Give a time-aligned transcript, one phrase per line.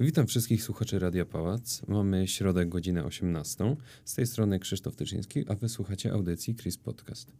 [0.00, 1.82] Witam wszystkich słuchaczy Radia Pałac.
[1.88, 3.76] Mamy środę, godzinę 18.
[4.04, 7.32] Z tej strony Krzysztof Tyczyński, a wysłuchacie audycji Chris Podcast.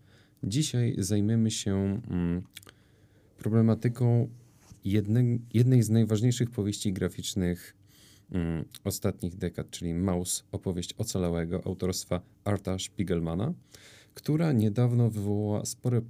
[0.43, 2.43] Dzisiaj zajmiemy się mm,
[3.37, 4.29] problematyką
[4.85, 7.77] jednej, jednej z najważniejszych powieści graficznych
[8.31, 13.55] mm, ostatnich dekad, czyli Maus, opowieść ocalałego autorstwa Arta Spiegelmana,
[14.15, 16.03] która niedawno wywołała spore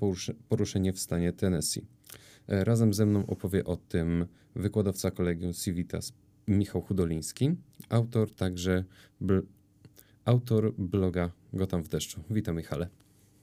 [0.49, 1.87] poruszenie w stanie Tennessee.
[2.49, 4.27] E, razem ze mną opowie o tym
[4.57, 6.12] wykładowca kolegium Civitas
[6.48, 7.51] Michał Hudoliński,
[7.88, 8.84] autor także
[9.20, 9.41] bl
[10.25, 12.21] autor bloga Gotam w deszczu.
[12.30, 12.88] Witam Michale.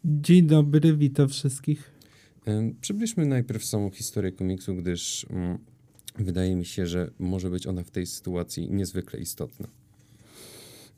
[0.05, 1.91] Dzień dobry, witam wszystkich.
[2.47, 5.57] E, przybliżmy najpierw samą historię komiksu, gdyż mm,
[6.19, 9.67] wydaje mi się, że może być ona w tej sytuacji niezwykle istotna.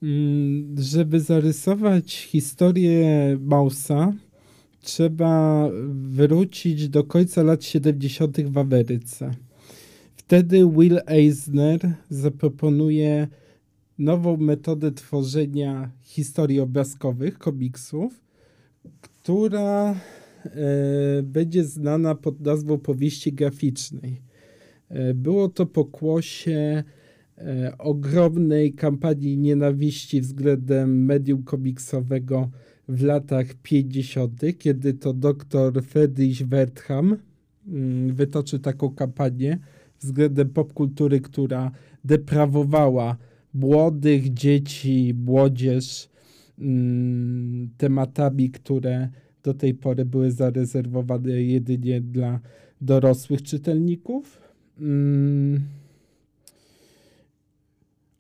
[0.04, 4.14] Mm, żeby zarysować historię Mausa,
[4.82, 8.42] trzeba wrócić do końca lat 70.
[8.42, 9.32] w Ameryce.
[10.28, 13.28] Wtedy Will Eisner zaproponuje
[13.98, 18.22] nową metodę tworzenia historii obrazkowych, komiksów,
[19.02, 19.96] która e,
[21.24, 24.22] będzie znana pod nazwą powieści graficznej.
[24.90, 26.84] E, było to pokłosie
[27.38, 32.50] e, ogromnej kampanii nienawiści względem medium komiksowego
[32.88, 37.18] w latach 50., kiedy to dr Friedrich Wertham
[37.68, 39.60] mm, wytoczył taką kampanię
[40.00, 41.72] względem popkultury, która
[42.04, 43.18] deprawowała
[43.54, 46.10] młodych dzieci, młodzież
[46.60, 49.10] mm, tematami, które
[49.44, 52.40] do tej pory były zarezerwowane jedynie dla
[52.82, 54.42] dorosłych czytelników.
[54.80, 55.62] Mm,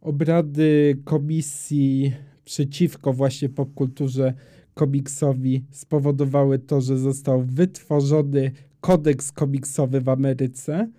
[0.01, 2.13] obrady komisji
[2.45, 4.33] przeciwko właśnie popkulturze
[4.73, 10.89] komiksowi spowodowały to, że został wytworzony kodeks komiksowy w Ameryce,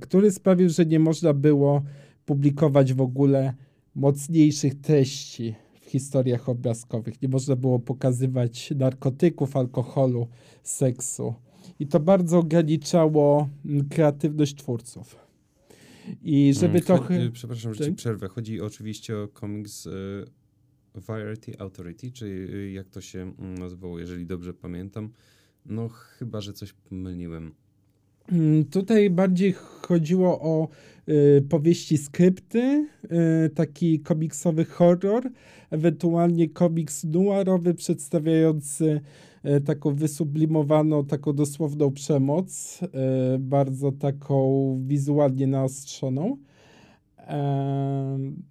[0.00, 1.82] który sprawił, że nie można było
[2.26, 3.54] publikować w ogóle
[3.94, 7.22] mocniejszych treści w historiach obrazkowych.
[7.22, 10.28] Nie można było pokazywać narkotyków, alkoholu,
[10.62, 11.34] seksu.
[11.80, 15.16] I to bardzo ograniczało mm, kreatywność twórców.
[16.22, 17.30] I żeby mm, trochę.
[17.30, 17.96] Przepraszam, że ci tak?
[17.96, 18.28] przerwę.
[18.28, 19.88] Chodzi oczywiście o komiks
[20.94, 25.12] Variety Authority, czy y, jak to się mm, nazywało, jeżeli dobrze pamiętam.
[25.66, 27.54] No chyba, że coś pomyliłem.
[28.32, 30.68] Mm, tutaj bardziej chodziło o
[31.08, 32.88] y, powieści skrypty,
[33.46, 35.30] y, taki komiksowy horror,
[35.70, 39.00] ewentualnie komiks noirowy przedstawiający
[39.44, 42.88] y, taką wysublimowaną, taką dosłowną przemoc, y,
[43.38, 46.36] bardzo taką wizualnie naostrzoną.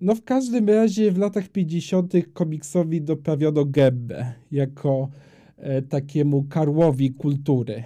[0.01, 2.13] No w każdym razie w latach 50.
[2.33, 5.09] komiksowi doprawiono gębę jako
[5.57, 7.83] e, takiemu karłowi kultury,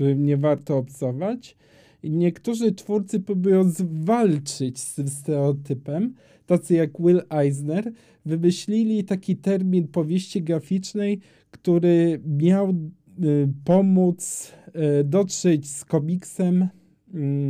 [0.00, 1.56] którym nie warto obcować.
[2.04, 6.14] Niektórzy twórcy próbują zwalczyć z tym stereotypem,
[6.46, 7.92] tacy jak Will Eisner,
[8.26, 14.52] wymyślili taki termin powieści graficznej, który miał y, pomóc
[15.00, 16.68] y, dotrzeć z komiksem y,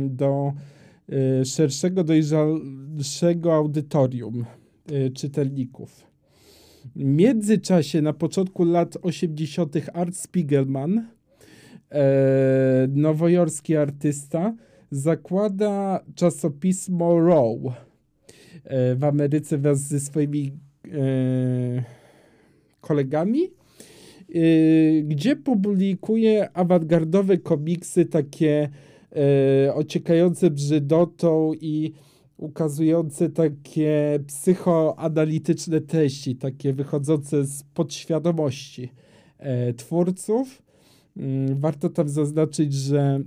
[0.09, 0.53] do
[1.45, 4.45] szerszego, dojrzalszego audytorium
[4.91, 6.07] y, czytelników.
[6.95, 11.07] W międzyczasie, na początku lat 80., Art Spiegelman,
[11.91, 14.55] e, nowojorski artysta,
[14.91, 17.57] zakłada czasopismo Raw
[18.63, 20.51] e, w Ameryce wraz ze swoimi
[20.85, 21.83] e,
[22.81, 23.41] kolegami,
[25.03, 28.69] gdzie publikuje awangardowe komiksy takie
[29.65, 31.93] e, ociekające brzydotą i
[32.41, 38.91] ukazujące takie psychoanalityczne treści, takie wychodzące z podświadomości
[39.37, 40.61] e, twórców.
[41.17, 43.21] Mm, warto tam zaznaczyć, że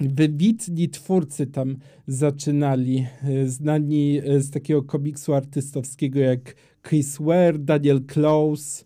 [0.00, 1.76] wybitni twórcy tam
[2.06, 6.54] zaczynali, e, znani e, z takiego komiksu artystowskiego jak
[6.88, 8.84] Chris Ware, Daniel Close,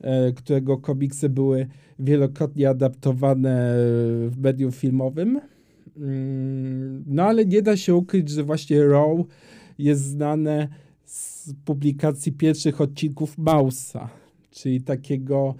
[0.00, 1.66] e, którego komiksy były
[1.98, 3.74] wielokrotnie adaptowane
[4.28, 5.40] w medium filmowym.
[5.96, 9.26] Mm, no ale nie da się ukryć, że właśnie Raw
[9.78, 10.68] jest znane
[11.04, 14.08] z publikacji pierwszych odcinków Mausa,
[14.50, 15.54] czyli takiego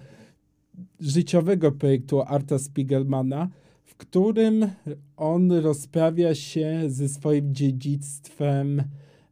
[1.00, 3.48] życiowego projektu Arta Spiegelmana,
[3.84, 4.66] w którym
[5.16, 8.82] on rozprawia się ze swoim dziedzictwem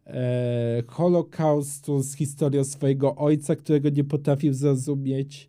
[0.06, 5.48] e, Holokaustu, z historią swojego ojca, którego nie potrafił zrozumieć,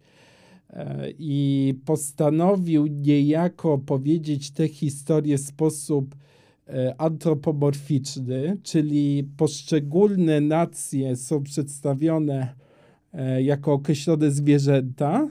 [1.19, 6.15] i postanowił niejako powiedzieć tę historię w sposób
[6.67, 12.55] e, antropomorficzny, czyli poszczególne nacje są przedstawione
[13.13, 15.29] e, jako określone zwierzęta,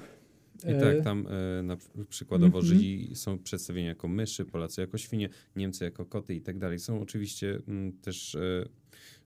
[0.64, 1.26] I tak, tam
[1.58, 1.76] e, na,
[2.08, 2.74] przykładowo mm -hmm.
[2.74, 6.78] Żydzi są przedstawieni jako myszy, Polacy jako świnie, Niemcy jako koty i tak dalej.
[6.78, 8.68] Są oczywiście m, mm, też e,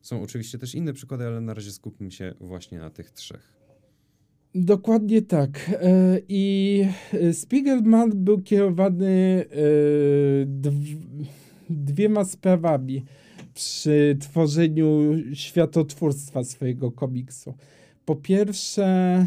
[0.00, 3.56] są oczywiście też inne przykłady, ale na razie skupmy się właśnie na tych trzech.
[4.54, 5.70] Dokładnie tak.
[5.72, 6.84] E, I
[7.32, 9.44] Spiegelman był kierowany
[11.70, 13.04] dwiema sprawami
[13.54, 17.54] przy tworzeniu światotwórstwa swojego komiksu.
[18.04, 19.26] Po pierwsze,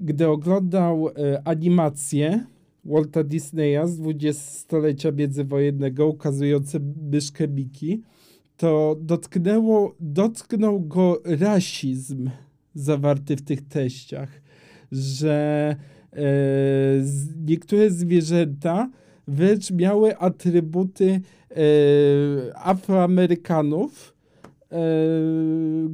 [0.00, 1.12] gdy oglądał e,
[1.48, 2.46] animację
[2.84, 6.80] Walta Disneya z dwudziestolecia międzywojennego ukazujące
[7.10, 8.02] myszkę Miki,
[8.56, 12.30] to dotknęło, dotknął go rasizm
[12.74, 14.28] zawarty w tych teściach,
[14.92, 15.76] że
[16.12, 16.22] e,
[17.46, 18.90] niektóre zwierzęta
[19.28, 21.20] wręcz miały atrybuty
[21.50, 21.56] e,
[22.56, 24.13] Afroamerykanów,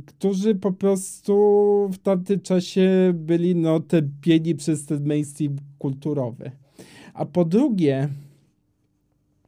[0.07, 1.35] którzy po prostu
[1.93, 6.51] w tamtym czasie byli no, tępieni przez ten mainstream kulturowy.
[7.15, 8.09] A po drugie,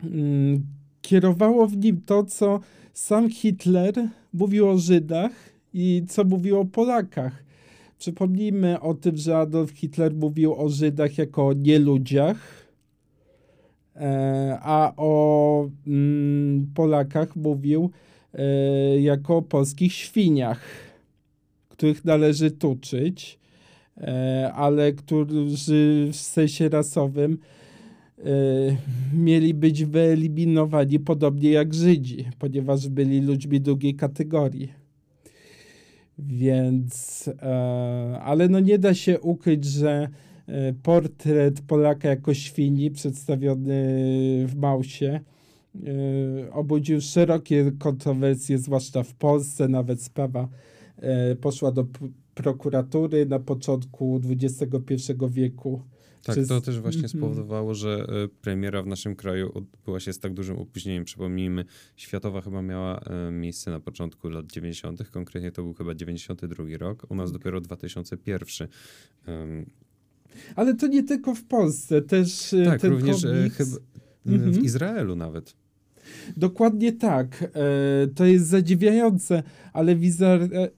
[0.05, 0.67] mm,
[1.03, 2.61] kierowało w nim to, co
[2.93, 3.95] sam Hitler
[4.33, 5.33] mówił o Żydach
[5.75, 7.45] i co mówił o Polakach.
[7.99, 12.67] Przypomnijmy o tym, że Adolf Hitler mówił o Żydach jako o nieludziach,
[13.97, 18.12] e, a o mm, Polakach mówił E,
[19.01, 20.61] jako o polskich świniach,
[21.69, 23.39] których należy tuczyć,
[23.97, 27.39] e, ale którzy w sensie rasowym
[28.19, 28.25] e,
[29.15, 34.73] mieli być wyeliminowani podobnie jak Żydzi, ponieważ byli ludźmi drugiej kategorii.
[36.19, 37.31] Więc,
[38.23, 40.09] ale no nie da się ukryć, że
[40.83, 43.75] portret Polaka jako świni przedstawiony
[44.47, 45.32] w Mausie E,
[46.53, 49.69] obudził szerokie kontrowersje, zwłaszcza w Polsce.
[49.69, 50.49] Nawet sprawa
[50.97, 51.87] e, poszła do
[52.35, 54.95] prokuratury na początku XXI
[55.31, 55.83] wieku.
[56.23, 56.49] Tak, Przez...
[56.49, 57.19] to też właśnie mhm.
[57.19, 61.05] spowodowało, że e, premiera w naszym kraju odbyła się z tak dużym opóźnieniem.
[61.05, 61.65] Przypomnijmy,
[61.97, 63.01] światowa chyba miała
[63.33, 67.39] miejsce na początku lat 90., konkretnie to był chyba 92 rok, u nas tak.
[67.39, 68.69] dopiero 2001.
[70.57, 73.57] Ale to nie tylko w Polsce, też tak, ten również komiks...
[73.57, 73.77] chyba
[74.27, 74.65] w mhm.
[74.65, 75.62] Izraelu nawet.
[76.37, 77.43] Dokładnie tak.
[77.43, 80.01] E, to jest zadziwiające, ale w,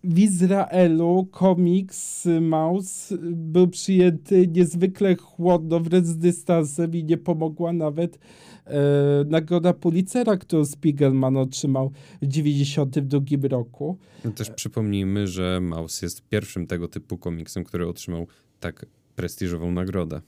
[0.05, 8.19] w Izraelu komiks Maus był przyjęty niezwykle chłodno, wręcz z dystansem i nie pomogła nawet
[8.67, 8.81] e,
[9.27, 13.99] nagroda Pulitzera, którą Spiegelman otrzymał w 1992 roku.
[14.25, 18.27] No też przypomnijmy, że Maus jest pierwszym tego typu komiksem, który otrzymał
[18.61, 18.87] tak
[19.17, 20.21] prestiżową nagrodę.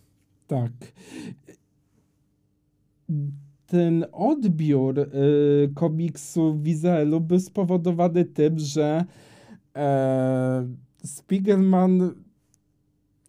[0.46, 0.72] Tak
[3.66, 5.06] ten odbiór y,
[5.74, 9.04] komiksu w Izraelu był spowodowany tym, że
[9.76, 10.66] e,
[11.04, 12.10] Spiegelman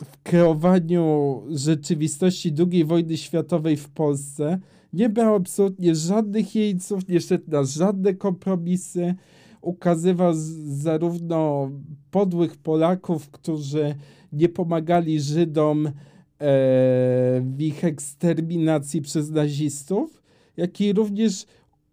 [0.04, 4.60] w kreowaniu rzeczywistości II wojny światowej w Polsce
[4.94, 9.16] nie miał absolutnie żadnych jeńców, nie szedł na żadne kompromisy.
[9.62, 10.34] Ukazywał
[10.66, 11.72] zarówno
[12.12, 13.96] podłych Polaków, którzy
[14.34, 15.92] nie pomagali Żydom e,
[17.42, 20.22] w ich eksterminacji przez nazistów,
[20.58, 21.46] jak i również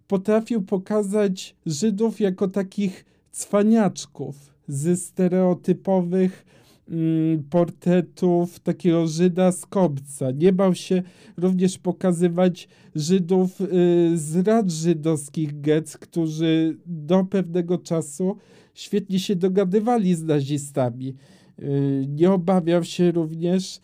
[0.08, 6.46] potrafił pokazać Żydów jako takich cwaniaczków ze stereotypowych
[6.88, 10.30] mm, portretów takiego Żyda z.
[10.30, 11.02] Nie bał się
[11.36, 13.66] również pokazywać Żydów y,
[14.14, 18.36] z rad żydowskich getz, którzy do pewnego czasu
[18.74, 21.14] świetnie się dogadywali z nazistami.
[21.58, 23.80] Y, nie obawiał się również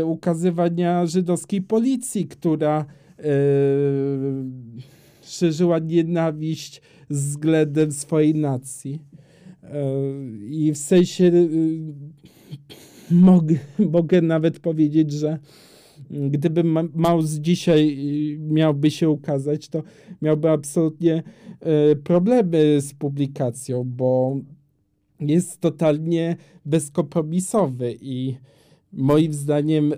[0.00, 2.84] y, ukazywania żydowskiej policji, która
[5.22, 9.02] szerzyła nienawiść względem swojej nacji.
[9.62, 9.68] Yy,
[10.50, 11.94] I w sensie yy,
[13.10, 15.38] mogę, mogę nawet powiedzieć, że
[16.10, 17.98] gdyby Maus dzisiaj
[18.40, 19.82] miałby się ukazać, to
[20.22, 21.22] miałby absolutnie
[22.04, 24.36] problemy z publikacją, bo
[25.20, 28.36] jest totalnie bezkompromisowy i
[28.92, 29.94] moim zdaniem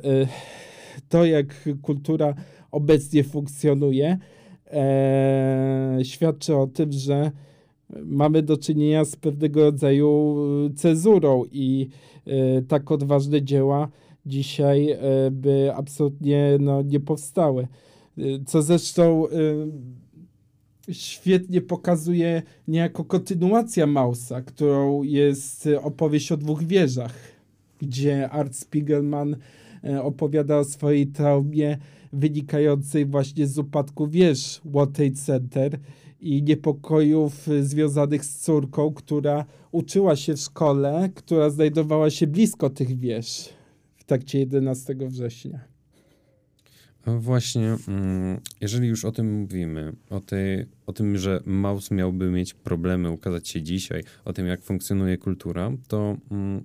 [1.09, 2.35] to, jak kultura
[2.73, 4.19] obecnie funkcjonuje,
[4.67, 7.31] e, świadczy o tym, że
[8.05, 10.37] mamy do czynienia z pewnego rodzaju
[10.77, 11.89] cezurą i
[12.27, 13.89] e, tak odważne dzieła
[14.27, 14.99] dzisiaj e,
[15.31, 17.69] by absolutnie no, nie powstały.
[18.19, 19.31] E, co zresztą e,
[20.93, 27.15] świetnie pokazuje niejako kontynuacja Mausa, którą jest opowieść o dwóch wieżach,
[27.79, 29.37] gdzie Art Spiegelman
[29.85, 31.79] e, opowiada o swojej traumie
[32.13, 35.79] wynikającej właśnie z upadku wież World Center
[36.21, 42.99] i niepokojów związanych z córką, która uczyła się w szkole, która znajdowała się blisko tych
[42.99, 43.49] wież
[43.97, 45.71] w trakcie 11 września.
[47.07, 52.55] Właśnie, mm, jeżeli już o tym mówimy, o, tej, o tym, że Maus miałby mieć
[52.55, 56.65] problemy ukazać się dzisiaj, o tym, jak funkcjonuje kultura, to mm,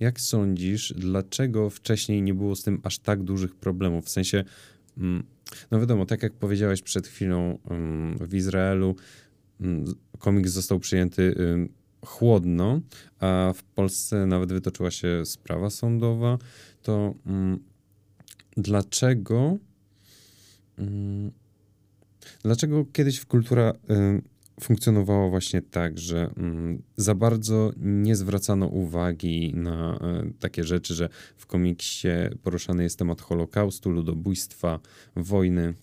[0.00, 4.04] jak sądzisz, dlaczego wcześniej nie było z tym aż tak dużych problemów?
[4.04, 4.44] W sensie,
[4.98, 5.22] mm,
[5.70, 7.58] no wiadomo, tak jak powiedziałeś przed chwilą
[8.20, 8.96] w Izraelu,
[10.18, 11.34] komiks został przyjęty
[12.06, 12.80] chłodno,
[13.18, 16.38] a w Polsce nawet wytoczyła się sprawa sądowa,
[16.82, 17.14] to
[18.56, 19.58] dlaczego
[20.78, 21.30] mm,
[22.42, 23.72] dlaczego kiedyś kultura
[24.60, 30.94] y, funkcjonowała właśnie tak, że mm, za bardzo nie zwracano uwagi na y, takie rzeczy,
[30.94, 32.08] że w komiksie
[32.42, 34.80] poruszany jest temat Holokaustu, ludobójstwa,
[35.16, 35.74] wojny.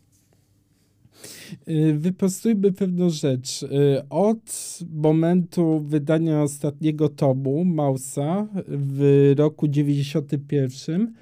[1.67, 3.65] Y, wyprostujmy pewną rzecz.
[4.09, 11.13] Od momentu wydania ostatniego tomu Mausa w roku 91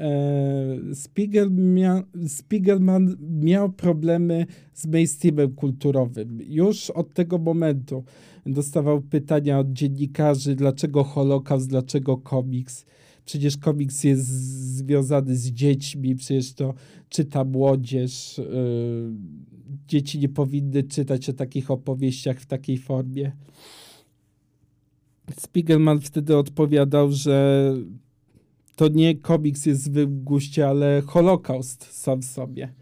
[0.00, 6.38] E, Spiegelman, Spiegelman miał problemy z mainstreamem kulturowym.
[6.46, 8.04] Już od tego momentu
[8.46, 12.84] dostawał pytania od dziennikarzy, dlaczego Holokaust, dlaczego komiks.
[13.24, 14.26] Przecież komiks jest
[14.76, 16.74] związany z dziećmi, przecież to
[17.08, 18.38] czyta młodzież.
[18.38, 18.44] E,
[19.88, 23.32] dzieci nie powinny czytać o takich opowieściach w takiej formie.
[25.36, 27.74] Spiegelman wtedy odpowiadał, że
[28.80, 32.72] to nie komiks jest w guście, ale Holokaust sam w sobie.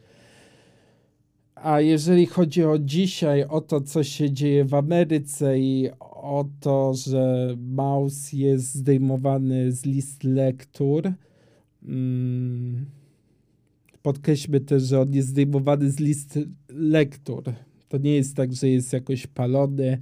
[1.55, 6.95] A jeżeli chodzi o dzisiaj, o to, co się dzieje w Ameryce i o to,
[6.95, 11.13] że Maus jest zdejmowany z list lektur,
[11.87, 12.87] hmm,
[14.03, 16.39] podkreślmy też, że on jest zdejmowany z list
[16.69, 17.43] lektur.
[17.89, 19.99] To nie jest tak, że jest jakoś palony,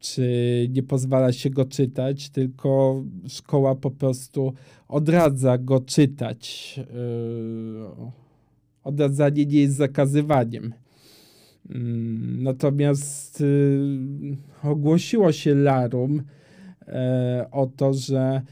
[0.00, 4.52] czy nie pozwala się go czytać, tylko szkoła po prostu
[4.88, 6.74] odradza go czytać.
[6.78, 8.10] Yy,
[8.84, 10.74] odradzanie nie jest zakazywaniem.
[11.70, 16.92] Mm, natomiast yy, ogłosiło się Larum yy,
[17.50, 18.42] o to, że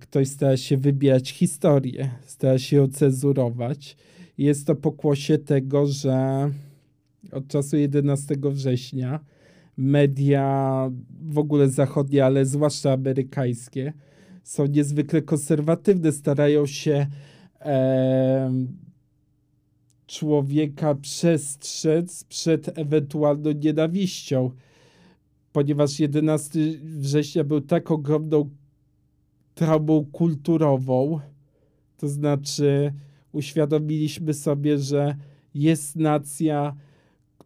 [0.00, 3.96] ktoś stara się wybierać historię, stara się ją cenzurować.
[4.38, 6.50] Jest to pokłosie tego, że
[7.32, 9.20] od czasu 11 września
[9.78, 13.92] media w ogóle zachodnie, ale zwłaszcza amerykańskie,
[14.42, 17.06] są niezwykle konserwatywne, starają się
[17.60, 18.52] e,
[20.06, 24.50] człowieka przestrzec przed ewentualną nienawiścią,
[25.52, 28.50] ponieważ 11 września był tak ogromną
[29.54, 31.20] traumą kulturową,
[31.96, 32.92] to znaczy
[33.32, 35.16] uświadomiliśmy sobie, że
[35.54, 36.76] jest nacja,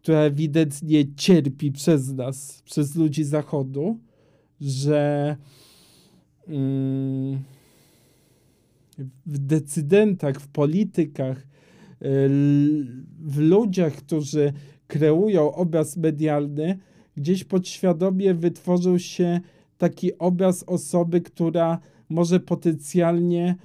[0.03, 3.99] która ewidentnie cierpi przez nas, przez ludzi Zachodu,
[4.61, 5.35] że
[6.47, 7.39] mm,
[9.25, 11.45] w decydentach, w politykach, y,
[13.19, 14.53] w ludziach, którzy
[14.87, 16.79] kreują obraz medialny,
[17.17, 19.41] gdzieś podświadomie wytworzył się
[19.77, 21.79] taki obraz osoby, która
[22.09, 23.55] może potencjalnie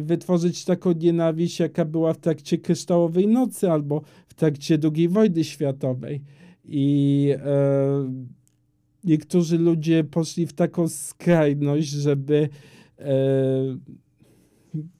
[0.00, 6.22] wytworzyć taką nienawiść, jaka była w trakcie kryształowej nocy albo w trakcie II wojny światowej.
[6.64, 8.12] I e,
[9.04, 12.48] niektórzy ludzie poszli w taką skrajność, żeby
[12.98, 13.04] e,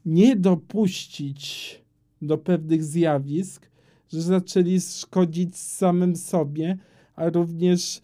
[0.04, 1.82] nie dopuścić
[2.22, 3.70] do pewnych zjawisk,
[4.12, 6.78] że zaczęli szkodzić samym sobie,
[7.14, 8.00] a również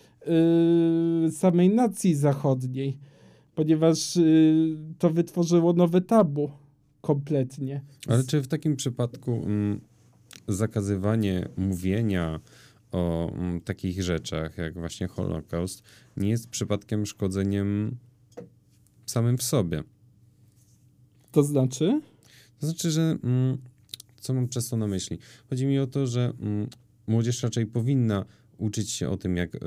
[1.26, 2.98] y, samej nacji zachodniej,
[3.58, 6.50] ponieważ y, to wytworzyło nowe tabu
[7.00, 7.82] kompletnie.
[8.08, 9.80] Ale czy w takim przypadku mm,
[10.48, 12.40] zakazywanie mówienia
[12.92, 15.82] o mm, takich rzeczach, jak właśnie Holokaust,
[16.16, 17.96] nie jest przypadkiem szkodzeniem
[19.06, 19.82] samym w sobie.
[21.32, 22.00] To znaczy?
[22.60, 23.58] To znaczy, że mm,
[24.20, 25.18] co mam przez to na myśli?
[25.50, 26.32] Chodzi mi o to, że
[27.06, 28.24] młodzież raczej powinna
[28.58, 29.58] uczyć się o tym, jak y,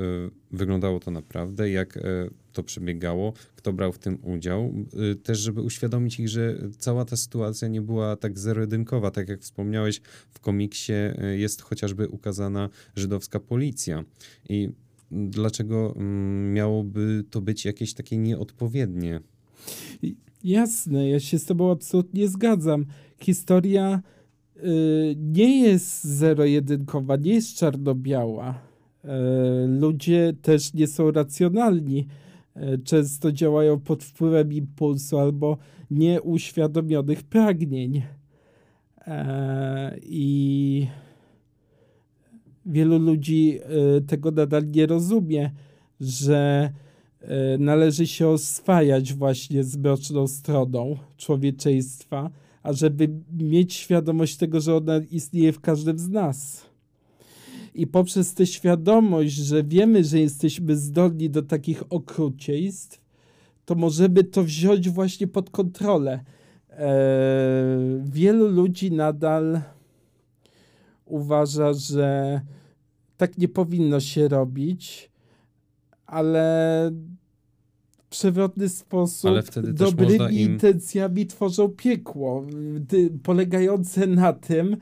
[0.50, 2.00] wyglądało to naprawdę, jak y,
[2.52, 4.74] to przebiegało, kto brał w tym udział.
[5.12, 9.10] Y, też, żeby uświadomić ich, że cała ta sytuacja nie była tak zero-jedynkowa.
[9.10, 10.92] Tak jak wspomniałeś, w komiksie
[11.36, 14.04] jest chociażby ukazana żydowska policja.
[14.48, 14.68] I
[15.10, 19.20] dlaczego mm, miałoby to być jakieś takie nieodpowiednie?
[20.44, 22.86] Jasne, ja się z tobą absolutnie zgadzam.
[23.20, 24.02] Historia
[24.56, 24.62] y,
[25.16, 28.71] nie jest zero-jedynkowa, nie jest czarno-biała E,
[29.66, 32.06] ludzie też nie są racjonalni.
[32.54, 35.58] E, często działają pod wpływem impulsu albo
[35.90, 38.02] nieuświadomionych pragnień.
[39.06, 40.86] E, I
[42.66, 45.50] wielu ludzi e, tego nadal nie rozumie,
[46.00, 46.70] że
[47.20, 52.30] e, należy się oswajać właśnie z mroczną stroną człowieczeństwa,
[52.62, 56.71] ażeby mieć świadomość tego, że ona istnieje w każdym z nas.
[57.74, 63.00] I poprzez tę świadomość, że wiemy, że jesteśmy zdolni do takich okrucieństw,
[63.64, 66.20] to możemy to wziąć właśnie pod kontrolę.
[66.70, 66.88] Eee,
[68.04, 69.60] wielu ludzi nadal
[71.04, 72.40] uważa, że
[73.16, 75.10] tak nie powinno się robić,
[76.06, 76.90] ale
[77.96, 79.30] w przewrotny sposób
[79.72, 80.52] dobrymi im...
[80.52, 82.46] intencjami tworzą piekło,
[83.22, 84.76] polegające na tym,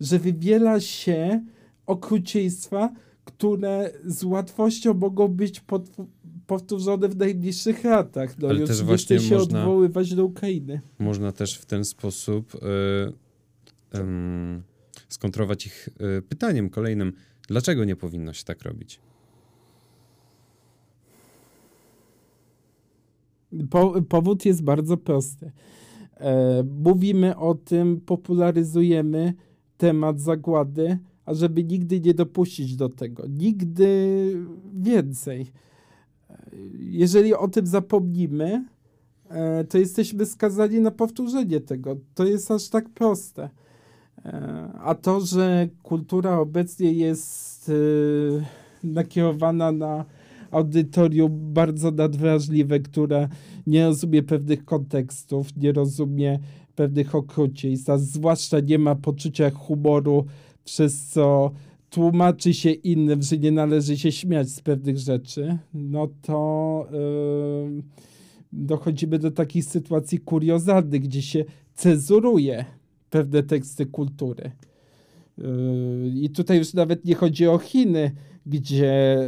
[0.00, 1.44] że wybiela się
[1.86, 2.92] okrucieństwa,
[3.24, 5.90] które z łatwością mogą być pod,
[6.46, 8.38] powtórzone w najbliższych latach.
[8.38, 10.80] No Ale też właśnie się można, odwoływać do Ukrainy.
[10.98, 12.58] Można też w ten sposób y,
[13.98, 14.00] y,
[15.08, 15.88] skontrować ich
[16.18, 17.12] y, pytaniem kolejnym,
[17.48, 19.00] dlaczego nie powinno się tak robić?
[23.70, 25.52] Po, powód jest bardzo prosty.
[26.16, 29.34] E, mówimy o tym, popularyzujemy
[29.76, 33.24] temat zagłady, ażeby nigdy nie dopuścić do tego.
[33.28, 33.86] Nigdy
[34.74, 35.46] więcej.
[36.78, 38.64] Jeżeli o tym zapomnimy,
[39.28, 41.96] e, to jesteśmy skazani na powtórzenie tego.
[42.14, 43.50] To jest aż tak proste.
[44.24, 47.72] E, a to, że kultura obecnie jest e,
[48.86, 50.04] nakierowana na
[50.50, 53.28] audytorium bardzo nadwrażliwe, które
[53.66, 56.38] nie rozumie pewnych kontekstów, nie rozumie
[56.74, 60.24] pewnych okrucieństw, a zwłaszcza nie ma poczucia humoru,
[60.64, 61.50] przez co
[61.90, 66.88] tłumaczy się innym, że nie należy się śmiać z pewnych rzeczy, no to
[68.52, 71.44] dochodzimy do takich sytuacji kuriozalnych, gdzie się
[71.74, 72.64] cezuruje
[73.10, 74.50] pewne teksty kultury.
[76.14, 78.10] I tutaj już nawet nie chodzi o Chiny,
[78.46, 79.18] gdzie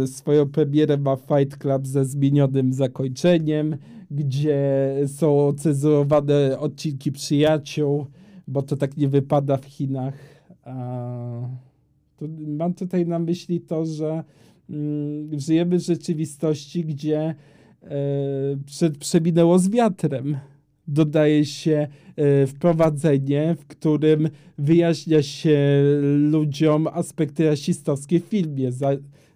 [0.00, 3.76] yy, swoją premierę ma Fight Club ze zmienionym zakończeniem,
[4.10, 8.06] gdzie są cenzurowane odcinki przyjaciół,
[8.48, 10.39] bo to tak nie wypada w Chinach.
[12.46, 14.24] Mam tutaj na myśli to, że
[14.70, 17.34] mm, żyjemy w rzeczywistości, gdzie
[17.82, 20.36] e, przeminęło z wiatrem.
[20.88, 25.82] Dodaje się e, wprowadzenie, w którym wyjaśnia się
[26.30, 28.90] ludziom aspekty rasistowskie w filmie, za,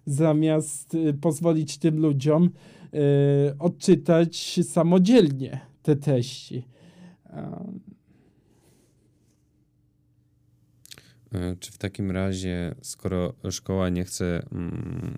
[0.05, 2.49] zamiast e, pozwolić tym ludziom
[3.59, 6.63] odczytać samodzielnie te treści.
[7.25, 7.57] E,
[11.59, 15.17] czy w takim razie, skoro szkoła nie chce um,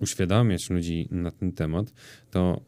[0.00, 1.92] uświadamiać ludzi na ten temat,
[2.30, 2.60] to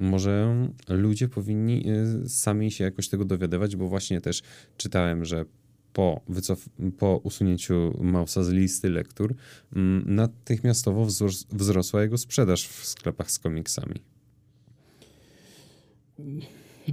[0.00, 4.42] może ludzie powinni e, sami się jakoś tego dowiadywać, bo właśnie też
[4.76, 5.44] czytałem, że
[5.92, 9.34] po, wycof- po usunięciu Mausa z listy lektur
[9.76, 13.94] um, natychmiastowo wzros- wzrosła jego sprzedaż w sklepach z komiksami.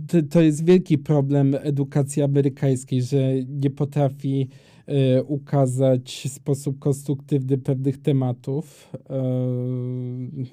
[0.07, 4.49] To, to jest wielki problem edukacji amerykańskiej, że nie potrafi
[5.27, 8.93] ukazać w sposób konstruktywny pewnych tematów.
[8.95, 10.45] Y,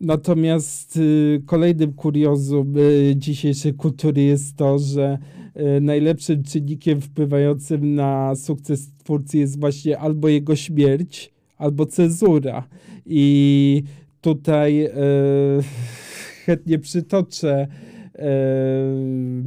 [0.00, 2.74] natomiast y, kolejnym kuriozum
[3.16, 5.18] dzisiejszej kultury jest to, że
[5.80, 12.68] najlepszym czynnikiem wpływającym na sukces twórcy jest właśnie albo jego śmierć, albo cenzura.
[13.06, 13.82] I
[14.20, 14.88] tutaj
[16.44, 17.68] chętnie przytoczę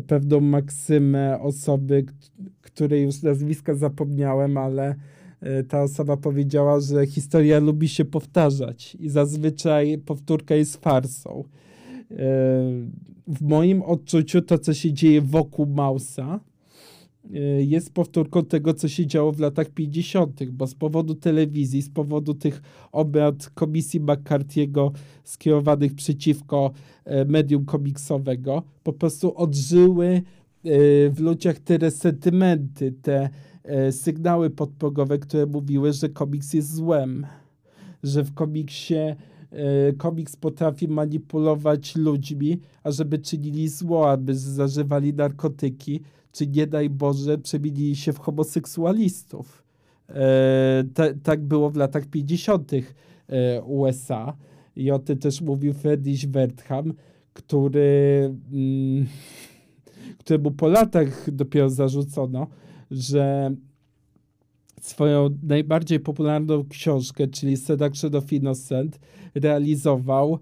[0.07, 2.05] pewną maksymę osoby,
[2.61, 4.95] której już nazwiska zapomniałem, ale
[5.41, 11.43] e, ta osoba powiedziała, że historia lubi się powtarzać i zazwyczaj powtórka jest farsą.
[13.27, 16.39] W moim odczuciu to, co się dzieje wokół Mausa,
[17.59, 22.33] jest powtórką tego, co się działo w latach 50., bo z powodu telewizji, z powodu
[22.33, 22.61] tych
[22.91, 24.91] obrad Komisji McCarthy'ego
[25.23, 26.71] skierowanych przeciwko
[27.05, 30.21] E, medium komiksowego, po prostu odżyły e,
[31.09, 33.29] w ludziach te resentymenty, te
[33.63, 37.25] e, sygnały podprogowe, które mówiły, że komiks jest złem,
[38.03, 38.95] że w komiksie
[39.97, 46.01] komiks potrafi manipulować ludźmi, ażeby czynili zło, aby zażywali narkotyki,
[46.35, 49.63] czy nie daj Boże, przemienili się w homoseksualistów.
[51.23, 52.71] tak było w latach 50.
[53.65, 54.37] USA.
[54.75, 56.93] I o tym też mówił Friedrich Wertham,
[57.33, 59.05] który, mm,
[60.17, 62.47] któremu po latach dopiero zarzucono,
[62.91, 63.55] że
[64.81, 68.99] swoją najbardziej popularną książkę, czyli Seduction of Innocent,
[69.35, 70.39] realizował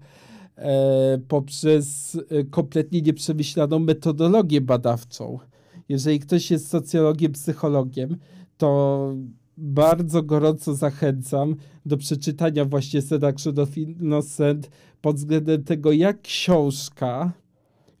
[0.56, 5.38] e, poprzez e, kompletnie nieprzemyślaną metodologię badawczą.
[5.88, 8.16] Jeżeli ktoś jest socjologiem, psychologiem,
[8.56, 9.14] to
[9.56, 14.70] bardzo gorąco zachęcam do przeczytania właśnie Seduction of Innocent
[15.00, 17.32] pod względem tego, jak książka,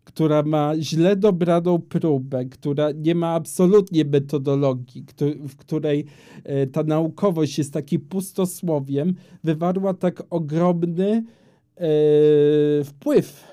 [0.04, 5.04] która ma źle dobraną próbę, która nie ma absolutnie metodologii,
[5.48, 6.04] w której
[6.44, 11.24] e, ta naukowość jest takim pustosłowiem, wywarła tak ogromny
[11.76, 13.44] e, wpływ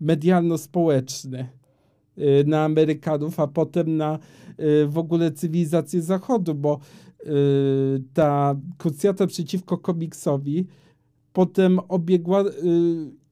[0.00, 1.59] medialno-społeczny
[2.46, 4.18] na Amerykanów, a potem na
[4.86, 6.78] w ogóle cywilizację Zachodu, bo
[8.14, 10.66] ta krucjata przeciwko komiksowi
[11.32, 12.44] potem obiegła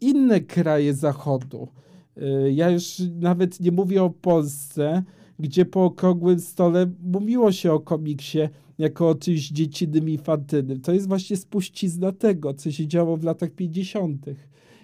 [0.00, 1.68] inne kraje Zachodu.
[2.16, 5.02] Y, ja już nawet nie mówię o Polsce,
[5.38, 8.38] gdzie po okrągłym stole mówiło się o komiksie
[8.78, 10.80] jako o czymś dziecinnym infantylnym.
[10.80, 14.26] To jest właśnie spuścizna tego, co się działo w latach 50.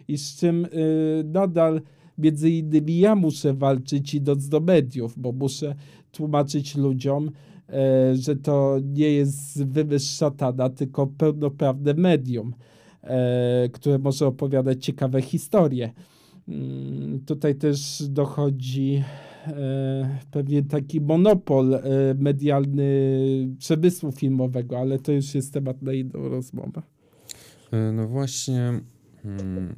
[0.09, 0.69] i z czym y,
[1.25, 1.81] nadal
[2.19, 5.75] między innymi ja muszę walczyć idąc do mediów, bo muszę
[6.13, 12.55] tłumaczyć ludziom, y, że to nie jest wymysł szatana, tylko pełnoprawne medium,
[13.05, 13.09] y,
[13.69, 15.93] które może opowiadać ciekawe historie.
[16.49, 19.03] Mm, tutaj też dochodzi
[19.47, 21.81] e, pewnie taki monopol e,
[22.19, 22.85] medialny
[23.59, 26.83] przemysłu filmowego, ale to już jest temat na inną rozmowę.
[27.73, 28.81] E, no właśnie.
[29.23, 29.75] Hmm.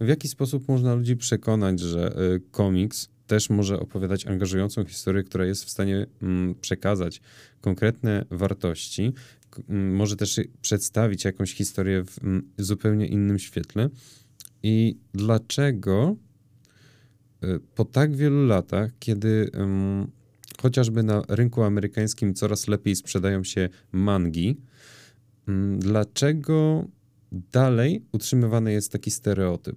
[0.00, 2.16] W jaki sposób można ludzi przekonać, że
[2.50, 7.20] komiks też może opowiadać angażującą historię, która jest w stanie mm, przekazać
[7.60, 9.12] konkretne wartości,
[9.68, 13.90] może też przedstawić jakąś historię w mm, zupełnie innym świetle,
[14.62, 16.16] i dlaczego
[17.44, 19.50] y, po tak wielu latach, kiedy
[20.62, 24.56] chociażby na rynku amerykańskim coraz lepiej sprzedają się mangi,
[25.78, 26.84] dlaczego
[27.52, 29.76] dalej utrzymywany jest taki stereotyp?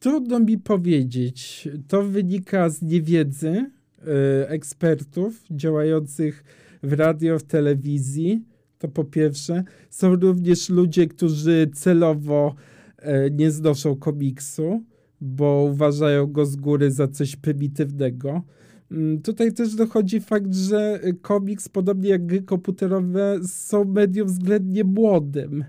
[0.00, 1.68] Trudno mi powiedzieć.
[1.88, 6.44] To wynika z niewiedzy y, ekspertów działających
[6.82, 8.44] w radio, w telewizji,
[8.78, 9.64] to po pierwsze.
[9.90, 12.54] Są również ludzie, którzy celowo
[12.98, 14.82] e, nie znoszą komiksu,
[15.20, 18.42] bo uważają go z góry za coś prymitywnego.
[18.90, 25.64] Mm, tutaj też dochodzi fakt, że komiks, podobnie jak gry komputerowe, są medium względnie młodym.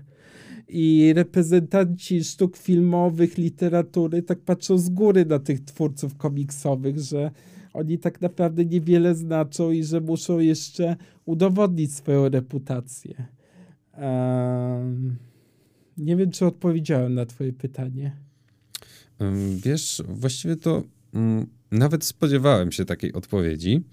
[0.68, 7.30] I reprezentanci sztuk filmowych, literatury tak patrzą z góry na tych twórców komiksowych, że
[7.72, 13.26] oni tak naprawdę niewiele znaczą i że muszą jeszcze udowodnić swoją reputację.
[13.98, 15.16] Um,
[15.98, 18.16] nie wiem, czy odpowiedziałem na Twoje pytanie.
[19.64, 20.82] Wiesz, właściwie to
[21.14, 23.84] um, nawet spodziewałem się takiej odpowiedzi.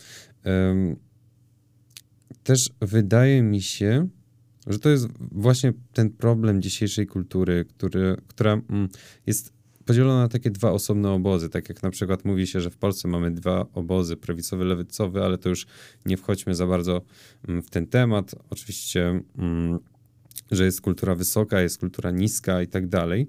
[2.43, 4.07] Też wydaje mi się,
[4.67, 8.89] że to jest właśnie ten problem dzisiejszej kultury, który, która mm,
[9.25, 9.53] jest
[9.85, 11.49] podzielona na takie dwa osobne obozy.
[11.49, 15.37] Tak jak na przykład mówi się, że w Polsce mamy dwa obozy, prawicowy, lewicowy, ale
[15.37, 15.67] to już
[16.05, 17.01] nie wchodźmy za bardzo
[17.47, 18.35] mm, w ten temat.
[18.49, 19.79] Oczywiście, mm,
[20.51, 23.27] że jest kultura wysoka, jest kultura niska i tak dalej.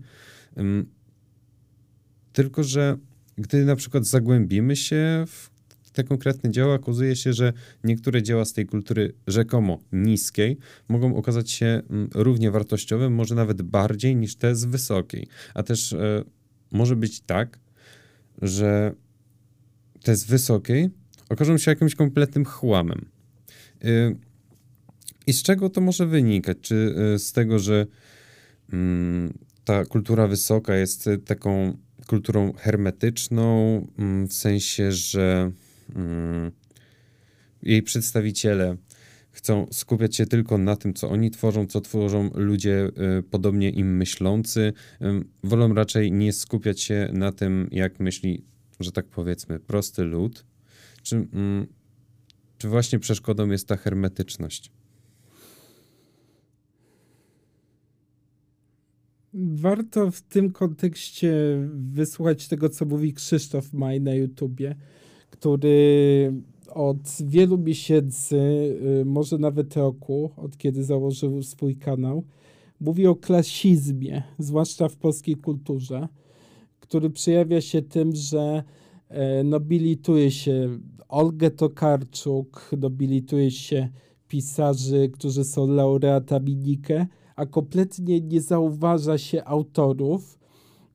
[2.33, 2.99] Tylko, że
[3.40, 5.50] gdy na przykład zagłębimy się w
[5.92, 7.53] te konkretne dzieła, okazuje się, że
[7.85, 11.83] niektóre dzieła z tej kultury rzekomo niskiej mogą okazać się
[12.14, 15.26] równie wartościowe, może nawet bardziej niż te z wysokiej.
[15.55, 16.24] A też e,
[16.70, 17.59] może być tak,
[18.42, 18.94] że
[20.03, 20.90] te z wysokiej
[21.29, 23.09] okażą się jakimś kompletnym chłamem.
[23.85, 24.16] Y,
[25.26, 26.59] I z czego to może wynikać?
[26.61, 27.87] Czy y, z tego, że
[28.72, 31.76] mm, ta kultura wysoka jest taką
[32.11, 35.53] kulturą hermetyczną, mm, w sensie, że
[35.96, 36.53] mm,
[37.62, 38.77] jej przedstawiciele
[39.31, 43.96] chcą skupiać się tylko na tym, co oni tworzą, co tworzą ludzie y, podobnie im
[43.96, 44.73] myślący.
[45.44, 48.44] Wolą raczej nie skupiać się na tym, jak myśli,
[48.81, 50.44] że tak powiedzmy, prosty lud.
[51.03, 51.66] Czy, mm,
[52.59, 54.73] czy właśnie przeszkodą jest ta hermetyczność?
[59.35, 61.33] Warto w tym kontekście
[61.73, 64.75] wysłuchać tego, co mówi Krzysztof Maj na YouTubie,
[65.31, 66.33] który
[66.69, 68.37] od wielu miesięcy,
[69.01, 72.25] y, może nawet roku, od kiedy założył swój kanał,
[72.81, 76.09] mówi o klasizmie, zwłaszcza w polskiej kulturze,
[76.81, 78.62] który przejawia się tym, że
[79.09, 83.88] e, nobilituje się Olgę Tokarczuk, nobilituje się
[84.29, 87.07] pisarzy, którzy są laureatami Nike,
[87.40, 90.38] a kompletnie nie zauważa się autorów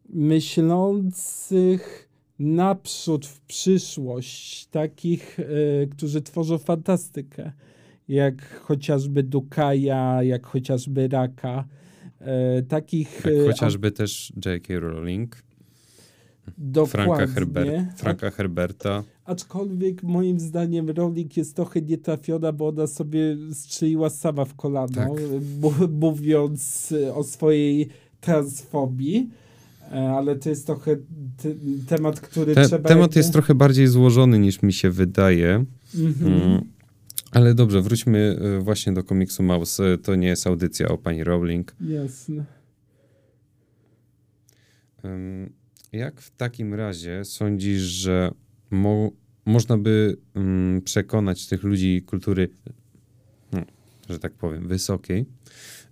[0.10, 7.51] myślących naprzód w przyszłość, takich, e, którzy tworzą fantastykę.
[8.08, 11.65] jak chociażby Dukaja, jak chociażby Raka.
[12.19, 13.25] E, takich...
[13.25, 14.79] E, chociażby też J.K.
[14.79, 15.43] Rowling,
[16.58, 17.15] dokładnie.
[17.15, 19.03] Franka, Herber Franka Herberta.
[19.25, 25.09] Aczkolwiek moim zdaniem Rowling jest trochę nietrafiona, bo ona sobie strzeliła sama w kolano, Tak.
[25.91, 27.89] mówiąc o swojej
[28.21, 29.29] transfobii.
[29.91, 30.95] E, Ale to jest trochę
[31.38, 31.49] te,
[31.88, 32.89] temat, który Te, trzeba.
[32.89, 35.65] temat jakby- jest trochę bardziej złożony niż mi się wydaje.
[35.95, 36.33] Mhm.
[36.33, 36.61] Mm.
[37.31, 39.97] Ale dobrze, wróćmy y, właśnie do komiksu Mouse.
[40.03, 41.75] To nie jest audycja o pani Rowling.
[41.81, 42.45] Jasne.
[45.93, 48.31] Jak w takim razie sądzisz, że
[48.71, 49.12] mo
[49.45, 52.49] można by ym, przekonać tych ludzi kultury,
[53.51, 53.62] no,
[54.10, 55.25] że tak powiem, wysokiej,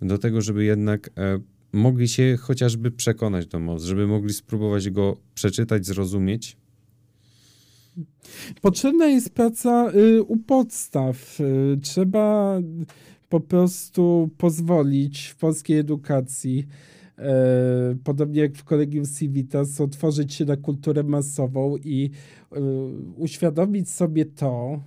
[0.01, 1.39] do tego, żeby jednak e,
[1.73, 6.57] mogli się chociażby przekonać do Mouse, żeby mogli spróbować go przeczytać, zrozumieć?
[8.62, 11.39] Potrzebna jest praca y, u podstaw.
[11.39, 12.59] Y, trzeba
[13.29, 16.67] po prostu pozwolić w polskiej edukacji,
[18.04, 22.10] podobnie jak w Kolegium Civitas, otworzyć się na kulturę masową i
[22.54, 22.60] y,
[23.15, 24.84] uświadomić sobie to,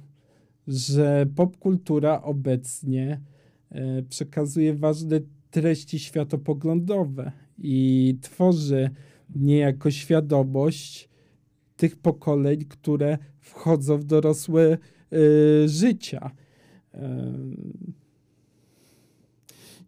[0.69, 3.21] że popkultura obecnie
[3.71, 8.91] e, przekazuje ważne treści światopoglądowe i tworzy
[9.35, 11.09] niejako świadomość
[11.77, 14.79] tych pokoleń, które wchodzą w dorosłe
[15.67, 16.31] życia.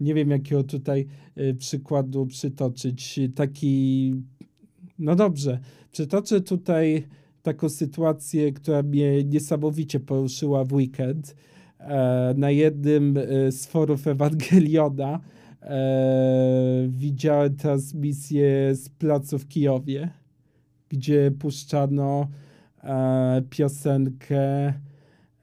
[0.00, 1.06] Nie wiem, jakiego tutaj
[1.38, 3.20] y, przykładu przytoczyć.
[3.34, 4.14] Taki,
[4.98, 5.58] no dobrze,
[5.92, 7.06] przytoczę tutaj
[7.42, 11.36] taką sytuację, która mnie niesamowicie poruszyła w weekend.
[11.78, 15.20] E, na jednym y, z forów Ewangeliona
[15.62, 20.10] e, widziałem transmisję z placu w Kijowie,
[20.88, 22.28] gdzie puszczano
[22.84, 24.72] e, piosenkę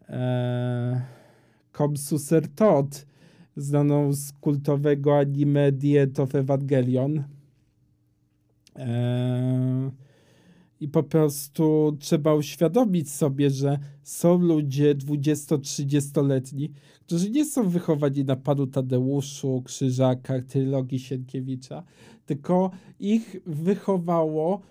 [0.09, 1.01] e,
[1.71, 3.05] Komsuser Todd,
[3.55, 7.23] znaną z kultowego anime Diet of Evangelion.
[8.75, 9.91] E,
[10.79, 16.71] I po prostu trzeba uświadomić sobie, że są ludzie 20-30-letni,
[17.05, 21.83] którzy nie są wychowani na Panu Tadeuszu, Krzyżakach, trylogii Sienkiewicza,
[22.25, 24.61] tylko ich wychowało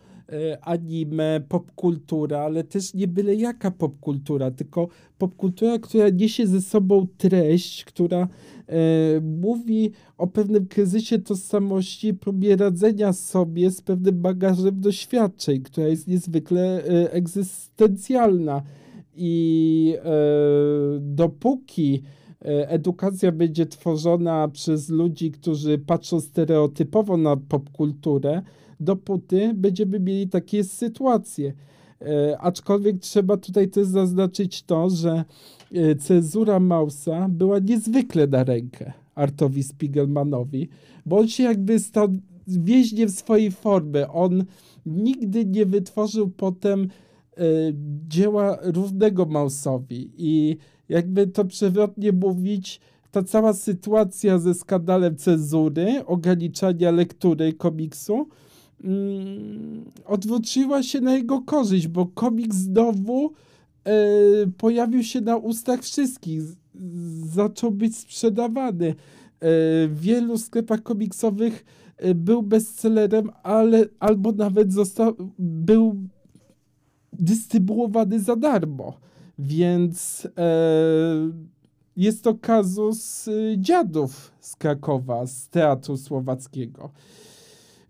[0.61, 7.85] anime, popkultura, ale też nie byle jaka popkultura, tylko popkultura, która niesie ze sobą treść,
[7.85, 8.29] która
[8.69, 8.77] e,
[9.21, 16.85] mówi o pewnym kryzysie tożsamości, próbie radzenia sobie z pewnym bagażem doświadczeń, która jest niezwykle
[16.85, 18.63] e, egzystencjalna.
[19.17, 20.11] I e,
[21.01, 28.43] dopóki e, edukacja będzie tworzona przez ludzi, którzy patrzą stereotypowo na popkulturę,
[28.81, 31.53] dopóty będziemy mieli takie sytuacje.
[32.01, 35.25] E, aczkolwiek trzeba tutaj też zaznaczyć to, że
[35.75, 40.69] e, cenzura Mausa była niezwykle na rękę Artowi Spiegelmanowi,
[41.07, 42.09] bo on się jakby stał
[42.47, 44.09] więźniem swojej formy.
[44.09, 44.45] On
[44.87, 47.43] nigdy nie wytworzył potem e,
[48.09, 50.57] dzieła równego Mausowi i
[50.89, 58.29] jakby to przewrotnie mówić, ta cała sytuacja ze skandalem cenzury, ograniczania lektury komiksu,
[58.85, 63.33] mm, odwróciła się na jego korzyść, bo komiks znowu
[63.85, 63.93] e,
[64.59, 66.43] pojawił się na ustach wszystkich.
[67.35, 68.89] Zaczął być sprzedawany.
[68.89, 68.95] E,
[69.89, 71.65] w wielu sklepach komiksowych
[71.97, 75.97] e, był bestsellerem, ale albo nawet został, był
[77.13, 78.99] dystrybuowany za darmo.
[79.39, 81.31] Więc e,
[81.97, 86.91] jest to kazus y, dziadów z Krakowa, z teatru słowackiego.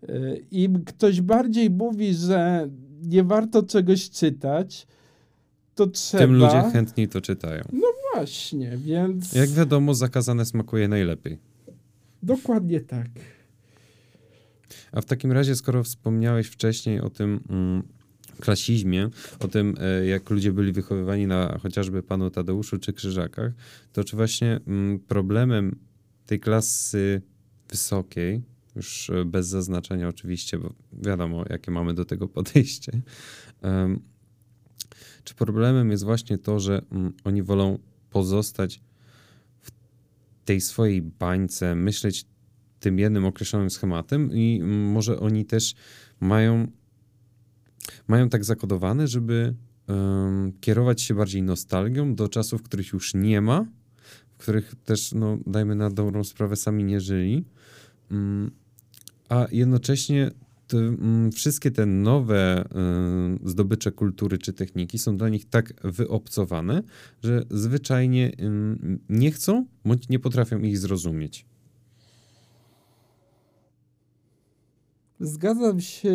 [0.03, 2.69] E, Im ktoś bardziej mówi, że
[3.01, 4.87] nie warto czegoś czytać,
[5.75, 6.23] to trzeba.
[6.23, 7.63] Tym ludzie chętniej to czytają.
[8.15, 9.33] Właśnie, więc.
[9.33, 11.37] Jak wiadomo, zakazane smakuje najlepiej.
[12.23, 13.07] Dokładnie tak.
[14.91, 17.83] A w takim razie, skoro wspomniałeś wcześniej o tym mm,
[18.39, 23.53] klasizmie, o tym, e, jak ludzie byli wychowywani na chociażby panu Tadeuszu czy Krzyżakach,
[23.93, 25.75] to czy właśnie mm, problemem
[26.25, 27.21] tej klasy
[27.69, 28.41] wysokiej,
[28.75, 33.01] już e, bez zaznaczenia oczywiście, bo wiadomo, jakie mamy do tego podejście,
[35.23, 38.81] czy problemem jest właśnie to, że mm, oni wolą pozostać
[39.61, 39.71] w
[40.45, 42.25] tej swojej bańce, myśleć
[42.79, 45.75] tym jednym określonym schematem i mm, może oni też
[46.19, 46.67] mają,
[48.07, 49.53] mają tak zakodowane, żeby
[49.87, 53.65] em, kierować się bardziej nostalgią do czasów, których już nie ma,
[54.33, 57.45] w których też, no, dajmy na dobrą sprawę, sami nie żyli,
[58.11, 58.51] Mm,
[59.29, 60.31] a jednocześnie
[60.67, 62.65] to, mm, wszystkie te nowe
[63.43, 66.83] zdobycze kultury czy techniki są dla nich tak wyobcowane,
[67.23, 68.31] że zwyczajnie
[69.09, 71.45] nie chcą bądź nie potrafią ich zrozumieć.
[75.19, 76.13] Zgadzam się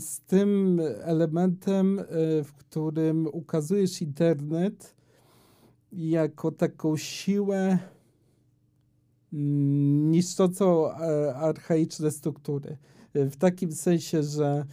[0.00, 2.04] z tym elementem, y,
[2.44, 4.94] w którym ukazujesz internet
[5.92, 7.78] jako taką siłę
[9.32, 12.76] mm, niszczącą e, archaiczne struktury.
[13.14, 14.64] W takim sensie, że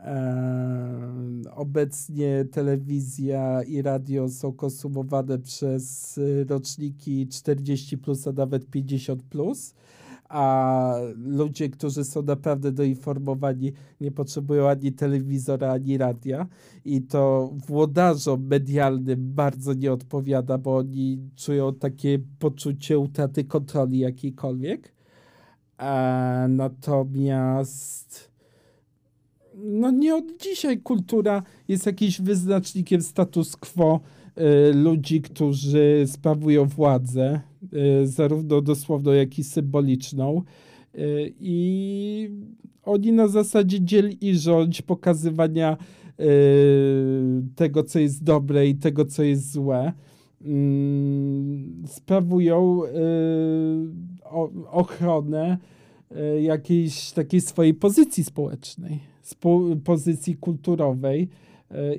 [0.00, 9.22] e, obecnie telewizja i radio są konsumowane przez roczniki 40, plus, a nawet 50.
[9.22, 9.74] Plus
[10.28, 16.46] a ludzie, którzy są naprawdę doinformowani, nie potrzebują ani telewizora, ani radia.
[16.84, 24.92] I to włodarzom medialnym bardzo nie odpowiada, bo oni czują takie poczucie utraty kontroli jakiejkolwiek.
[25.78, 28.30] A natomiast
[29.64, 34.00] no nie od dzisiaj kultura jest jakimś wyznacznikiem status quo
[34.70, 37.40] y, ludzi, którzy sprawują władzę,
[38.04, 40.42] zarówno dosłowną, jak i symboliczną.
[40.94, 42.30] Y, I
[42.82, 45.76] oni na zasadzie dziel i rządź pokazywania
[47.56, 49.92] tego, co jest dobre i tego, co jest złe,
[50.44, 52.80] mm, sprawują
[54.70, 55.58] ochronę
[56.40, 58.98] jakiejś takiej swojej pozycji społecznej,
[59.84, 61.28] pozycji kulturowej.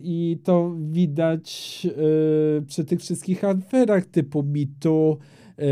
[0.03, 1.87] I to widać
[2.67, 5.17] przy tych wszystkich aferach typu mitu,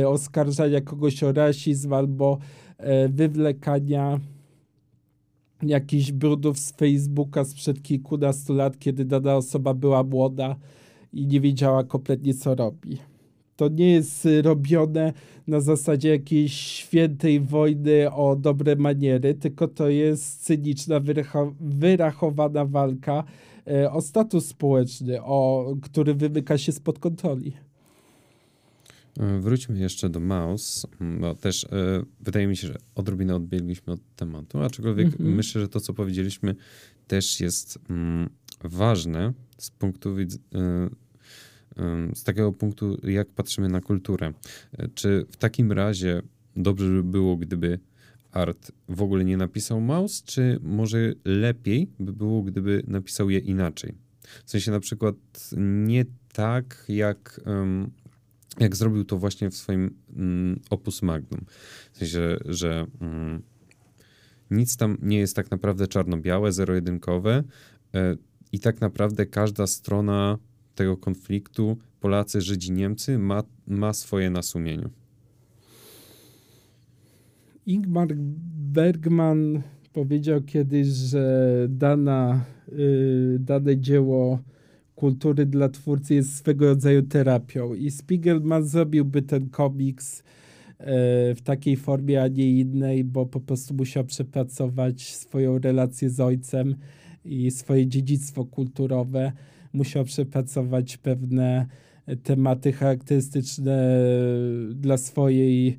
[0.08, 2.38] oskarżania kogoś o rasizm albo
[3.10, 4.20] wywlekania
[5.64, 10.56] jakichś brudów z Facebooka sprzed kilkunastu lat, kiedy dana osoba była młoda
[11.14, 12.98] i nie wiedziała kompletnie co robi.
[13.56, 15.14] To nie jest y, robione
[15.48, 21.02] na zasadzie jakiejś świętej wojny o dobre maniery, tylko to jest cyniczna,
[21.60, 23.24] wyrachowana walka
[23.68, 27.54] e, o status społeczny, o, który wymyka się spod kontroli.
[29.20, 30.88] E, wróćmy jeszcze do Maus,
[31.20, 31.68] bo też e,
[32.20, 35.36] wydaje mi się, że odrobinę odbiegliśmy od tematu, aczkolwiek mm -hmm.
[35.36, 36.56] myślę, że to, co powiedzieliśmy,
[37.08, 38.30] też jest mm,
[38.64, 40.90] ważne z punktu widzenia
[42.16, 44.34] z takiego punktu, jak patrzymy na kulturę.
[44.96, 46.22] Czy w takim razie
[46.56, 47.80] dobrze by było, gdyby
[48.32, 53.96] Art w ogóle nie napisał Maus, czy może lepiej by było, gdyby napisał je inaczej?
[54.46, 55.16] W sensie na przykład
[55.58, 57.42] nie tak, jak,
[58.60, 61.46] jak zrobił to właśnie w swoim mm, opus magnum.
[61.92, 63.42] W sensie, że mm,
[64.52, 67.44] nic tam nie jest tak naprawdę czarno-białe, zero-jedynkowe
[67.96, 68.16] e,
[68.52, 70.38] i tak naprawdę każda strona
[70.76, 74.90] tego konfliktu Polacy, Żydzi, Niemcy ma, ma swoje na sumieniu.
[77.66, 78.08] Ingmar
[78.74, 79.62] Bergman
[79.94, 84.40] powiedział kiedyś, że dana, y, dane dzieło
[84.98, 90.24] kultury dla twórcy jest swego rodzaju terapią i Spiegelman zrobiłby ten komiks y,
[91.36, 96.76] w takiej formie, a nie innej, bo po prostu musiał przepracować swoją relację z ojcem
[97.26, 99.32] i swoje dziedzictwo kulturowe
[99.74, 101.66] musiał przepracować pewne
[102.24, 104.00] tematy charakterystyczne
[104.76, 105.78] dla swojej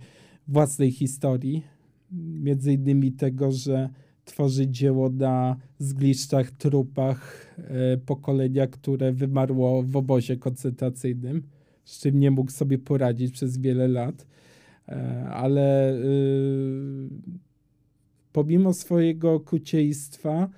[0.48, 1.62] własnej historii.
[2.42, 3.88] Między innymi tego, że
[4.28, 11.42] tworzy dzieło na zgliszczach, trupach e, pokolenia, które wymarło w obozie koncentracyjnym,
[11.84, 14.26] z czym nie mógł sobie poradzić przez wiele lat.
[14.88, 15.98] E, ale e,
[18.32, 20.48] pomimo swojego okrucieństwa,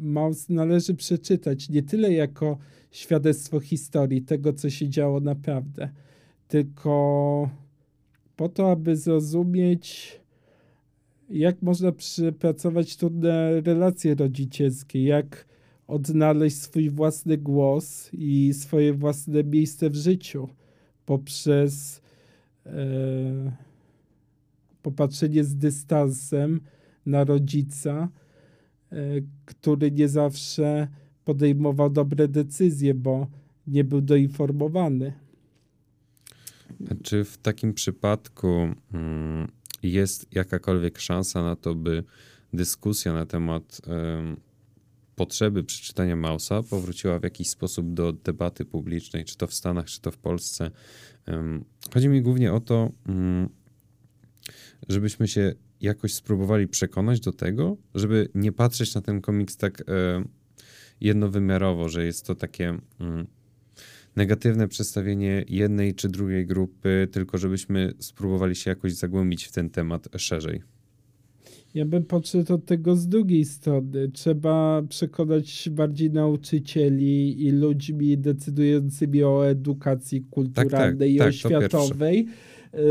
[0.00, 2.58] Maus należy przeczytać nie tyle jako
[2.90, 5.88] świadectwo historii, tego co się działo naprawdę,
[6.48, 7.50] tylko
[8.36, 10.20] po to, aby zrozumieć,
[11.30, 15.46] jak można przepracować trudne relacje rodzicielskie, jak
[15.86, 20.48] odnaleźć swój własny głos i swoje własne miejsce w życiu
[21.06, 22.02] poprzez
[22.66, 22.72] e,
[24.82, 26.60] popatrzenie z dystansem
[27.06, 28.08] na rodzica
[28.94, 30.88] E, który nie zawsze
[31.24, 33.26] podejmował dobre decyzje, bo
[33.66, 35.12] nie był doinformowany.
[37.02, 38.48] Czy w takim przypadku
[38.92, 39.48] mm,
[39.92, 42.04] jest jakakolwiek szansa na to, by
[42.52, 43.80] dyskusja na temat
[45.16, 50.00] potrzeby przeczytania Mausa powróciła w jakiś sposób do debaty publicznej, czy to w Stanach, czy
[50.00, 50.70] to w Polsce?
[51.94, 53.48] chodzi mi głównie o to, mm,
[54.88, 59.84] żebyśmy się jakoś spróbowali przekonać do tego, żeby nie patrzeć na ten komiks tak
[61.00, 63.26] jednowymiarowo, że jest to takie mm,
[64.16, 70.08] negatywne przedstawienie jednej czy drugiej grupy, tylko żebyśmy spróbowali się jakoś zagłębić w ten temat
[70.16, 70.62] szerzej.
[71.74, 74.10] Ja bym podszedł od tego z drugiej strony.
[74.12, 82.26] Trzeba przekonać bardziej nauczycieli i ludźmi decydującymi o edukacji kulturalnej tak, tak, i tak, oświatowej,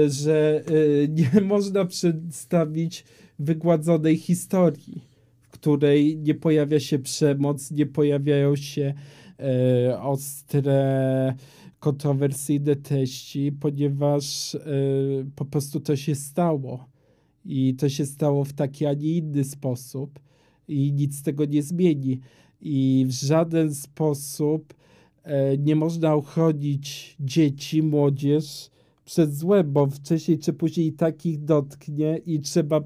[0.08, 0.64] że
[1.04, 3.06] e, nie można przedstawić
[3.40, 5.02] wygładzonej historii,
[5.42, 8.94] w której nie pojawia się przemoc, nie pojawiają się
[10.02, 11.34] ostre,
[11.80, 14.58] kontrowersyjne treści, ponieważ
[15.36, 16.86] po prostu to się stało.
[17.46, 20.20] I to się stało w taki, a nie inny sposób.
[20.68, 22.20] I nic tego nie zmieni.
[22.62, 24.74] I w żaden sposób
[25.24, 28.70] e, nie można ochronić dzieci, młodzież
[29.06, 32.82] przed złem, bo wcześniej czy później takich dotknie i trzeba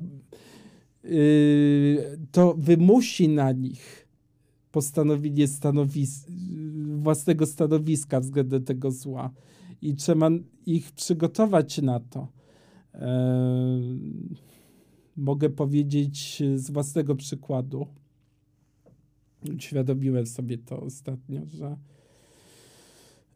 [1.03, 4.06] yy, to wymusi na nich
[4.77, 6.25] postanowienie stanowis
[6.97, 9.31] własnego stanowiska względem tego zła.
[9.81, 10.29] I trzeba
[10.65, 12.27] ich przygotować na to.
[12.93, 12.99] Yy
[15.17, 17.87] mogę powiedzieć z własnego przykładu.
[19.57, 21.77] Uświadomiłem sobie to ostatnio, że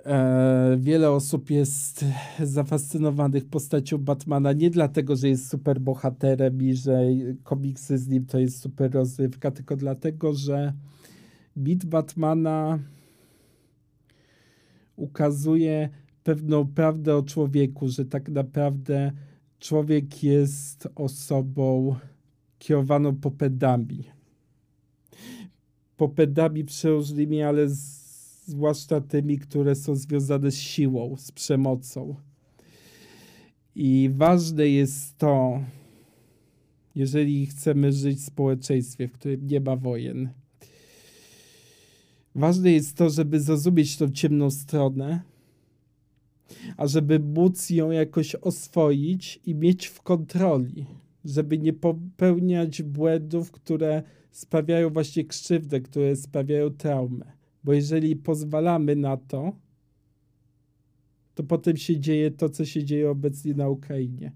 [0.05, 2.05] e, wiele osób jest
[2.43, 7.01] zafascynowanych postacią Batmana nie dlatego, że jest super bohaterem i że
[7.43, 10.73] komiksy z nim to jest super rozrywka, tylko dlatego, że
[11.57, 12.79] bit Batmana
[14.95, 15.89] ukazuje
[16.23, 19.11] pewną prawdę o człowieku, że tak naprawdę
[19.59, 21.95] człowiek jest osobą
[22.59, 24.03] kierowaną popędami.
[25.97, 28.01] Popędami przeróżnymi, ale z,
[28.45, 32.15] zwłaszcza tymi, które są związane z siłą, z przemocą.
[33.75, 35.63] I ważne jest to,
[36.95, 40.29] jeżeli chcemy żyć w społeczeństwie, w którym nie ma wojen.
[42.35, 45.21] Ważne jest to, żeby zrozumieć tą ciemną stronę,
[46.77, 50.85] a żeby móc ją jakoś oswoić i mieć w kontroli,
[51.25, 57.31] żeby nie popełniać błędów, które sprawiają właśnie krzywdę, które sprawiają traumę.
[57.63, 59.55] Bo jeżeli pozwalamy na to,
[61.35, 64.31] to potem się dzieje to, co się dzieje obecnie na Ukrainie.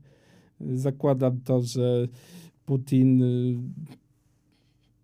[0.62, 2.08] Zakładam to, że
[2.66, 3.24] Putin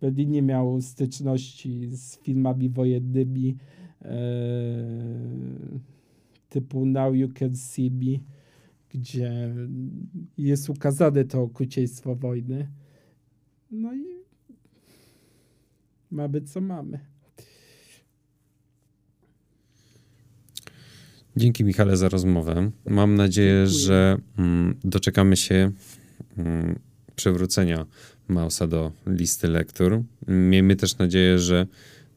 [0.02, 3.56] pewnie nie miał styczności z filmami wojennymi.
[4.02, 4.18] Ee,
[6.48, 8.18] typu Now You Can See Me,
[8.90, 9.54] gdzie
[10.38, 12.68] jest ukazane to okrucieństwo wojny.
[13.70, 14.04] No i
[16.10, 16.98] mamy co mamy.
[21.36, 22.70] Dzięki Michale za rozmowę.
[22.86, 23.86] Mam nadzieję, Dziękuję.
[23.86, 25.72] że mm, doczekamy się
[26.36, 26.78] mm,
[27.16, 27.86] przywrócenia
[28.28, 30.02] Mausa do listy lektur.
[30.28, 31.66] Miejmy też nadzieję, że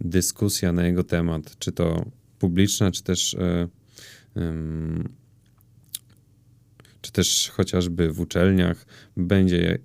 [0.02, 2.06] dyskusja na jego temat, czy to
[2.39, 3.70] publiczna, czy też y,
[7.02, 8.86] czy też chociażby w uczelniach
[9.18, 9.80] będzie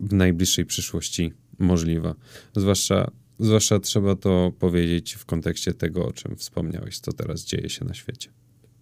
[0.00, 2.14] w najbliższej przyszłości możliwa.
[2.56, 7.84] Zwłaszcza, zwłaszcza trzeba to powiedzieć w kontekście tego, o czym wspomniałeś, co teraz dzieje się
[7.84, 8.30] na świecie.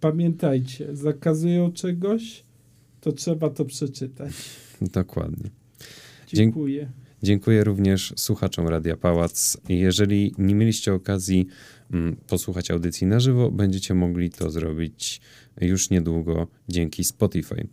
[0.00, 2.44] Pamiętajcie, zakazują czegoś,
[3.00, 4.32] to trzeba to przeczytać.
[4.92, 5.50] Dokładnie.
[6.32, 6.90] Dziękuję.
[7.22, 9.56] Dziękuję również słuchaczom Radia Pałac.
[9.68, 11.46] Jeżeli nie mieliście okazji
[11.92, 15.20] mm, posłuchać audycji na żywo, będziecie mogli to zrobić
[15.60, 17.66] już niedługo dzięki Spotify.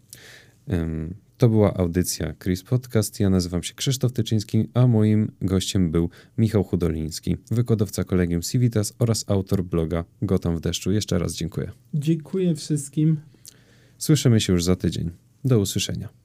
[1.37, 3.19] To była audycja Chris Podcast.
[3.19, 9.25] Ja nazywam się Krzysztof Tyczyński, a moim gościem był Michał Hudoliński, wykładowca Kolegium Civitas oraz
[9.27, 10.91] autor bloga Gotam w deszczu.
[10.91, 11.71] Jeszcze raz dziękuję.
[11.93, 13.19] Dziękuję wszystkim.
[13.97, 15.11] Słyszymy się już za tydzień.
[15.45, 16.18] Do usłyszenia.